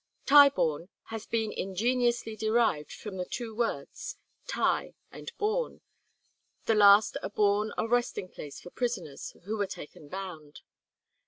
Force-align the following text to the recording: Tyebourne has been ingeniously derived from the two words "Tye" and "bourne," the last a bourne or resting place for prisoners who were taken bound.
Tyebourne 0.25 0.89
has 1.11 1.27
been 1.27 1.51
ingeniously 1.51 2.35
derived 2.35 2.91
from 2.91 3.17
the 3.17 3.25
two 3.25 3.53
words 3.53 4.17
"Tye" 4.47 4.95
and 5.11 5.31
"bourne," 5.37 5.81
the 6.65 6.73
last 6.73 7.17
a 7.21 7.29
bourne 7.29 7.71
or 7.77 7.87
resting 7.87 8.27
place 8.27 8.59
for 8.59 8.71
prisoners 8.71 9.35
who 9.43 9.57
were 9.57 9.67
taken 9.67 10.07
bound. 10.07 10.61